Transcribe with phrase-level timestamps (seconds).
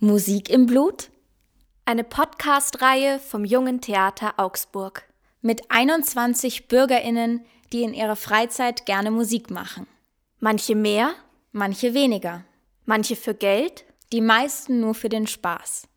[0.00, 1.08] Musik im Blut?
[1.86, 5.04] Eine Podcast-Reihe vom Jungen Theater Augsburg
[5.40, 9.86] mit 21 BürgerInnen, die in ihrer Freizeit gerne Musik machen.
[10.38, 11.14] Manche mehr,
[11.52, 12.44] manche weniger.
[12.84, 15.88] Manche für Geld, die meisten nur für den Spaß.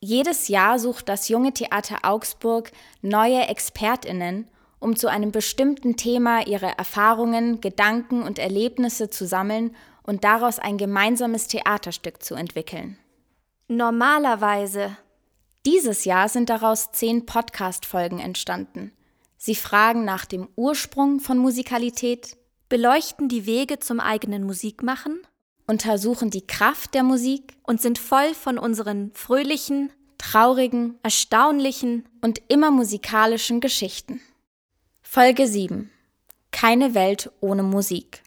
[0.00, 2.70] Jedes Jahr sucht das Junge Theater Augsburg
[3.00, 4.48] neue ExpertInnen,
[4.78, 10.76] um zu einem bestimmten Thema ihre Erfahrungen, Gedanken und Erlebnisse zu sammeln und daraus ein
[10.76, 12.98] gemeinsames Theaterstück zu entwickeln.
[13.68, 14.96] Normalerweise.
[15.64, 18.92] Dieses Jahr sind daraus zehn Podcast-Folgen entstanden.
[19.38, 22.36] Sie fragen nach dem Ursprung von Musikalität,
[22.68, 25.22] beleuchten die Wege zum eigenen Musikmachen,
[25.66, 32.70] untersuchen die Kraft der Musik und sind voll von unseren fröhlichen, traurigen, erstaunlichen und immer
[32.70, 34.20] musikalischen Geschichten.
[35.02, 35.90] Folge 7.
[36.50, 38.22] Keine Welt ohne Musik.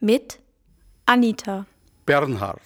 [0.00, 0.38] Mit
[1.06, 1.66] Anita,
[2.06, 2.60] Bernhard,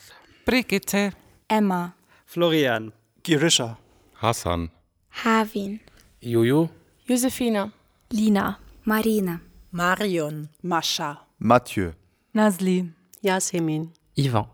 [0.45, 1.13] Brigitte,
[1.49, 2.93] Emma, Florian,
[3.23, 3.77] Girisha,
[4.21, 4.71] Hassan,
[5.25, 5.81] Havin,
[6.21, 6.71] Jojo,
[7.07, 7.73] Josephina,
[8.11, 11.93] Lina, Marina, Marion, Mascha, Mathieu,
[12.33, 14.47] Nasli, Yasemin, Ivan.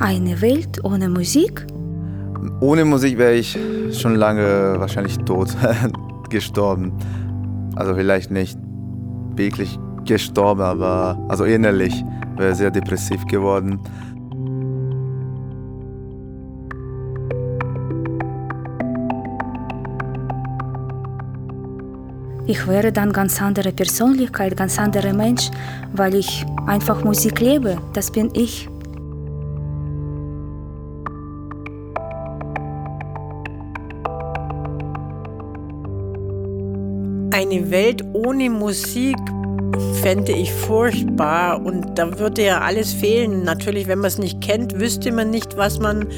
[0.00, 1.66] Eine Welt ohne Musik?
[2.60, 3.58] Ohne Musik wäre ich
[3.92, 5.48] schon lange wahrscheinlich tot,
[6.30, 6.92] gestorben.
[7.76, 8.58] Also vielleicht nicht
[9.36, 12.04] wirklich gestorben, aber also innerlich
[12.36, 13.80] wäre sehr depressiv geworden.
[22.46, 25.50] Ich wäre dann ganz andere Persönlichkeit, ganz anderer Mensch,
[25.94, 27.78] weil ich einfach Musik lebe.
[27.94, 28.68] Das bin ich.
[37.54, 39.16] Eine Welt ohne Musik
[40.02, 43.44] fände ich furchtbar und da würde ja alles fehlen.
[43.44, 46.08] Natürlich, wenn man es nicht kennt, wüsste man nicht, was man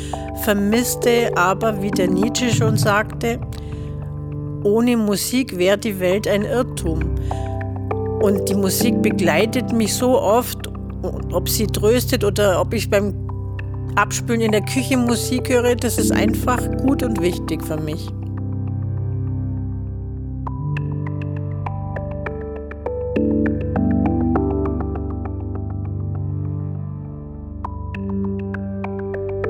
[0.44, 3.38] vermisste, aber wie der Nietzsche schon sagte,
[4.64, 7.00] ohne Musik wäre die Welt ein Irrtum.
[8.22, 10.70] Und die Musik begleitet mich so oft,
[11.32, 13.12] ob sie tröstet oder ob ich beim
[13.96, 18.08] Abspülen in der Küche Musik höre, das ist einfach gut und wichtig für mich.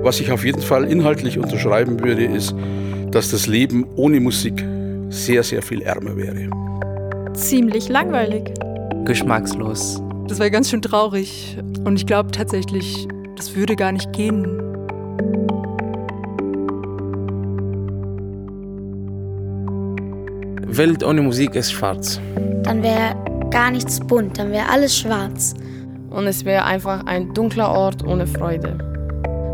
[0.07, 2.55] Was ich auf jeden Fall inhaltlich unterschreiben würde, ist,
[3.11, 4.65] dass das Leben ohne Musik
[5.09, 6.49] sehr, sehr viel ärmer wäre.
[7.35, 8.55] Ziemlich langweilig.
[9.05, 10.01] Geschmackslos.
[10.29, 11.59] Das wäre ganz schön traurig.
[11.85, 14.45] Und ich glaube tatsächlich, das würde gar nicht gehen.
[20.69, 22.21] Welt ohne Musik ist schwarz.
[22.63, 23.17] Dann wäre
[23.51, 25.55] gar nichts bunt, dann wäre alles schwarz.
[26.11, 28.86] Und es wäre einfach ein dunkler Ort ohne Freude.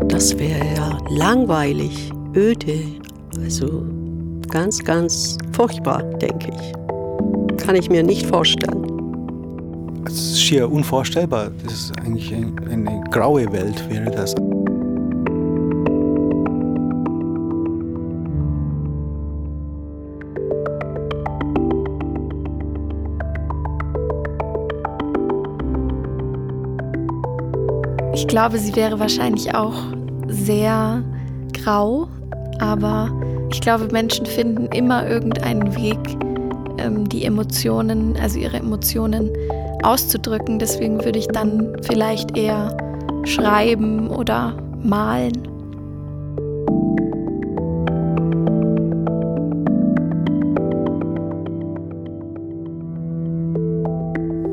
[0.07, 2.79] Das wäre ja langweilig, öde,
[3.39, 3.85] also
[4.49, 7.57] ganz, ganz furchtbar, denke ich.
[7.57, 8.83] Kann ich mir nicht vorstellen.
[10.05, 11.51] Es ist schier unvorstellbar.
[11.63, 14.35] Das ist eigentlich ein, eine graue Welt, wäre das.
[28.13, 29.73] Ich glaube, sie wäre wahrscheinlich auch
[30.27, 31.03] sehr
[31.53, 32.07] grau,
[32.59, 33.09] aber
[33.51, 35.97] ich glaube, Menschen finden immer irgendeinen Weg,
[36.77, 39.31] ähm, die Emotionen, also ihre Emotionen
[39.81, 40.59] auszudrücken.
[40.59, 42.77] Deswegen würde ich dann vielleicht eher
[43.25, 45.47] schreiben oder malen.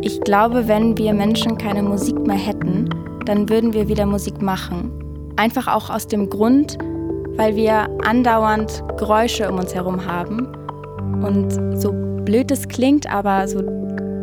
[0.02, 2.88] Ich glaube, wenn wir Menschen keine Musik mehr hätten,
[3.30, 4.90] dann würden wir wieder Musik machen.
[5.36, 6.76] Einfach auch aus dem Grund,
[7.36, 10.48] weil wir andauernd Geräusche um uns herum haben.
[11.22, 11.92] Und so
[12.24, 13.62] blöd es klingt, aber so,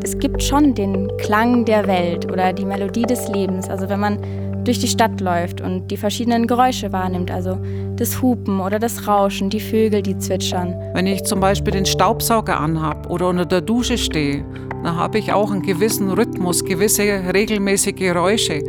[0.04, 3.70] es gibt schon den Klang der Welt oder die Melodie des Lebens.
[3.70, 4.20] Also wenn man
[4.66, 7.58] durch die Stadt läuft und die verschiedenen Geräusche wahrnimmt, also
[7.96, 10.76] das Hupen oder das Rauschen, die Vögel, die zwitschern.
[10.94, 14.44] Wenn ich zum Beispiel den Staubsauger anhab oder unter der Dusche stehe,
[14.88, 17.04] dann habe ich auch einen gewissen Rhythmus, gewisse
[17.34, 18.64] regelmäßige Geräusche.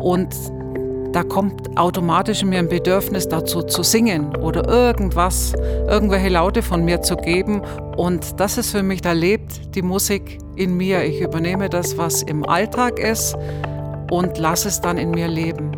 [0.00, 0.28] Und
[1.12, 5.54] da kommt automatisch in mir ein Bedürfnis dazu zu singen oder irgendwas,
[5.88, 7.62] irgendwelche Laute von mir zu geben.
[7.96, 11.02] Und das ist für mich, da lebt die Musik in mir.
[11.02, 13.36] Ich übernehme das, was im Alltag ist
[14.12, 15.72] und lasse es dann in mir leben.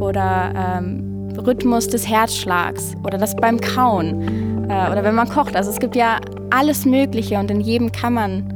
[0.00, 4.22] Oder ähm, Rhythmus des Herzschlags oder das beim Kauen
[4.70, 5.56] äh, oder wenn man kocht.
[5.56, 8.53] Also es gibt ja alles Mögliche und in jedem kann man,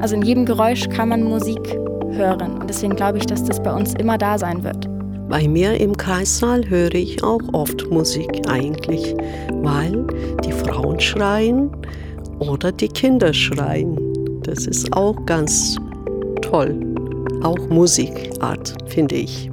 [0.00, 1.60] also in jedem Geräusch kann man Musik
[2.10, 2.58] hören.
[2.58, 4.88] Und deswegen glaube ich, dass das bei uns immer da sein wird.
[5.28, 9.14] Bei mir im Kreissaal höre ich auch oft Musik eigentlich,
[9.62, 10.04] weil
[10.44, 11.70] die Frauen schreien
[12.40, 13.96] oder die Kinder schreien.
[14.42, 15.76] Das ist auch ganz
[16.42, 16.74] toll.
[17.42, 19.50] Auch Musikart, finde ich.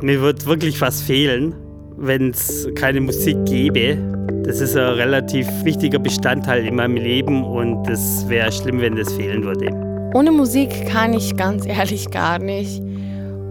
[0.00, 1.54] Mir wird wirklich was fehlen,
[2.02, 3.96] wenn es keine Musik gäbe.
[4.44, 9.12] Das ist ein relativ wichtiger Bestandteil in meinem Leben und es wäre schlimm, wenn das
[9.12, 9.70] fehlen würde.
[10.14, 12.82] Ohne Musik kann ich ganz ehrlich gar nicht.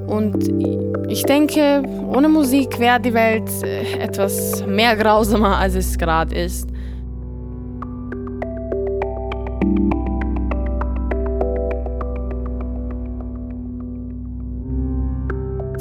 [0.08, 0.50] Und
[1.10, 1.84] ich denke,
[2.14, 6.68] ohne Musik wäre die Welt äh, etwas mehr grausamer, als es gerade ist.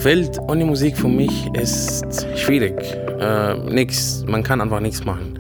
[0.05, 2.75] Welt ohne Musik für mich ist schwierig.
[3.20, 5.38] Äh, nix, man kann einfach nichts machen.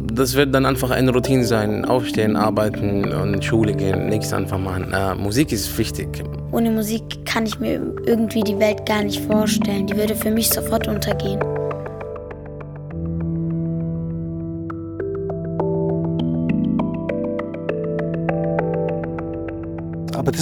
[0.00, 1.84] Das wird dann einfach eine Routine sein.
[1.84, 4.92] Aufstehen, arbeiten und Schule gehen, nichts einfach machen.
[4.92, 6.22] Äh, Musik ist wichtig.
[6.52, 9.86] Ohne Musik kann ich mir irgendwie die Welt gar nicht vorstellen.
[9.86, 11.40] Die würde für mich sofort untergehen.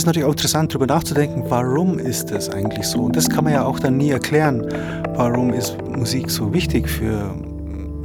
[0.06, 3.00] Ist natürlich auch interessant, darüber nachzudenken, warum ist das eigentlich so?
[3.00, 4.64] Und das kann man ja auch dann nie erklären.
[5.16, 7.34] Warum ist Musik so wichtig für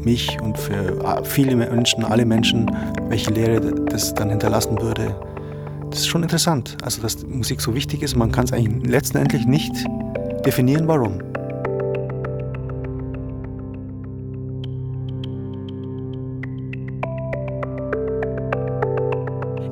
[0.04, 2.76] mich und für viele Menschen, alle Menschen,
[3.08, 5.16] welche Lehre das dann hinterlassen würde?
[5.92, 6.76] Das ist schon interessant.
[6.82, 9.74] Also, dass Musik so wichtig ist, man kann es eigentlich letztendlich nicht
[10.44, 11.20] definieren, warum.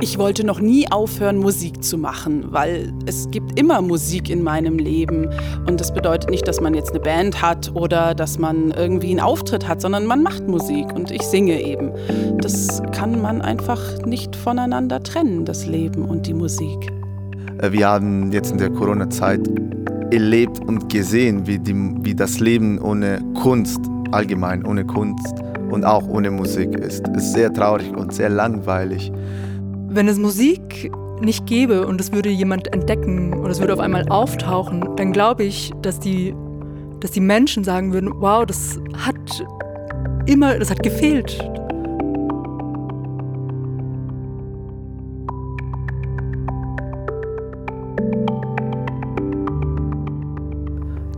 [0.01, 4.77] Ich wollte noch nie aufhören, Musik zu machen, weil es gibt immer Musik in meinem
[4.77, 5.27] Leben.
[5.67, 9.19] Und das bedeutet nicht, dass man jetzt eine Band hat oder dass man irgendwie einen
[9.19, 11.91] Auftritt hat, sondern man macht Musik und ich singe eben.
[12.37, 16.93] Das kann man einfach nicht voneinander trennen, das Leben und die Musik.
[17.61, 19.41] Äh, wir haben jetzt in der Corona-Zeit
[20.11, 23.81] erlebt und gesehen, wie, die, wie das Leben ohne Kunst,
[24.11, 25.35] allgemein ohne Kunst
[25.71, 27.05] und auch ohne Musik ist.
[27.17, 29.11] Es ist sehr traurig und sehr langweilig.
[29.91, 34.07] Wenn es Musik nicht gäbe und es würde jemand entdecken und es würde auf einmal
[34.07, 36.35] auftauchen, dann glaube ich, dass die,
[36.99, 39.15] dass die Menschen sagen würden, wow, das hat
[40.27, 41.39] immer, das hat gefehlt.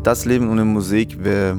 [0.04, 1.58] Das Leben ohne Musik wäre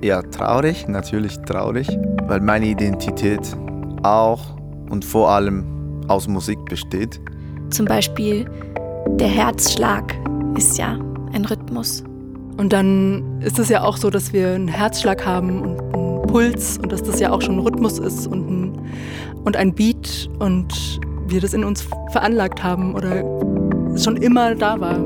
[0.00, 1.88] eher traurig, natürlich traurig,
[2.28, 3.56] weil meine Identität
[4.04, 4.56] auch
[4.90, 5.71] und vor allem
[6.12, 7.20] aus Musik besteht.
[7.70, 8.48] Zum Beispiel
[9.18, 10.14] der Herzschlag
[10.56, 10.98] ist ja
[11.32, 12.04] ein Rhythmus.
[12.58, 16.78] Und dann ist es ja auch so, dass wir einen Herzschlag haben und einen Puls
[16.78, 18.78] und dass das ja auch schon ein Rhythmus ist und ein,
[19.44, 23.24] und ein Beat und wir das in uns veranlagt haben oder
[23.94, 24.98] es schon immer da war.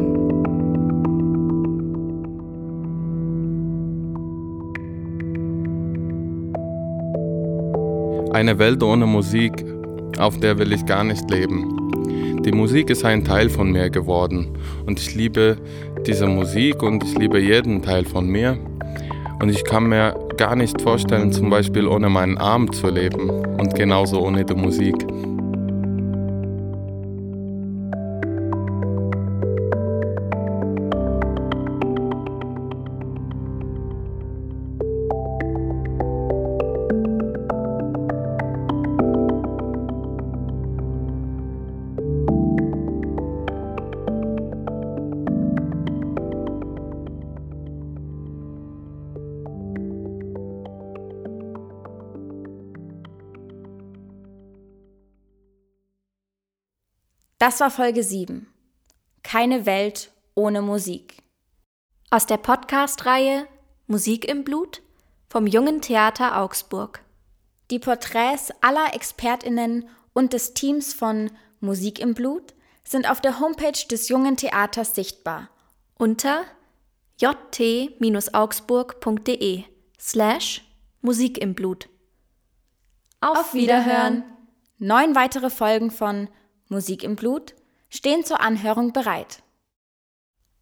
[8.34, 9.64] Eine Welt ohne Musik
[10.18, 12.42] auf der will ich gar nicht leben.
[12.44, 15.56] Die Musik ist ein Teil von mir geworden und ich liebe
[16.06, 18.58] diese Musik und ich liebe jeden Teil von mir.
[19.40, 23.74] Und ich kann mir gar nicht vorstellen, zum Beispiel ohne meinen Arm zu leben und
[23.74, 24.94] genauso ohne die Musik.
[57.38, 58.46] Das war Folge 7.
[59.22, 61.18] Keine Welt ohne Musik.
[62.10, 63.46] Aus der Podcast-Reihe
[63.86, 64.80] Musik im Blut
[65.28, 67.02] vom Jungen Theater Augsburg.
[67.70, 73.86] Die Porträts aller ExpertInnen und des Teams von Musik im Blut sind auf der Homepage
[73.90, 75.50] des Jungen Theaters sichtbar
[75.98, 76.42] unter
[77.18, 79.64] jt-augsburg.de
[80.00, 80.64] slash
[81.02, 81.90] Musik im Blut.
[83.20, 84.24] Auf Wiederhören!
[84.78, 86.30] Neun weitere Folgen von
[86.68, 87.54] Musik im Blut
[87.88, 89.42] stehen zur Anhörung bereit.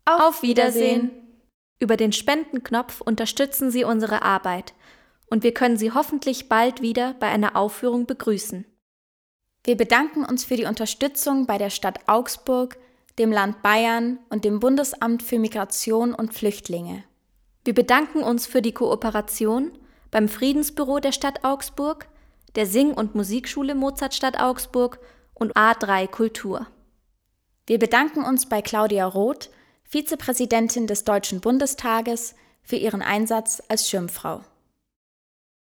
[0.05, 1.11] Auf Wiedersehen!
[1.79, 4.75] Über den Spendenknopf unterstützen Sie unsere Arbeit
[5.27, 8.65] und wir können Sie hoffentlich bald wieder bei einer Aufführung begrüßen.
[9.65, 12.77] Wir bedanken uns für die Unterstützung bei der Stadt Augsburg,
[13.19, 17.05] dem Land Bayern und dem Bundesamt für Migration und Flüchtlinge.
[17.65, 19.73] Wir bedanken uns für die Kooperation
[20.11, 22.07] beim Friedensbüro der Stadt Augsburg,
[22.57, 25.01] der Sing- und Musikschule Mozartstadt Augsburg
[25.35, 26.67] und A3 Kultur.
[27.67, 29.51] Wir bedanken uns bei Claudia Roth,
[29.85, 34.43] Vizepräsidentin des Deutschen Bundestages, für ihren Einsatz als Schirmfrau.